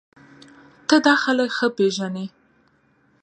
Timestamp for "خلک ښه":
1.23-1.67